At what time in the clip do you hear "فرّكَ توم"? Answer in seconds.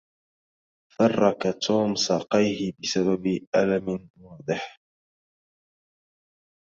0.95-1.95